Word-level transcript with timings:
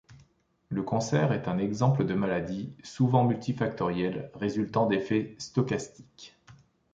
Le 0.69 0.81
cancer 0.81 1.31
est 1.31 1.47
un 1.47 1.59
exemple 1.59 2.05
de 2.07 2.15
maladie, 2.15 2.73
souvent 2.81 3.23
multi-factorielle, 3.23 4.31
résultant 4.33 4.87
d'effets 4.87 5.35
stochastiques. 5.37 6.35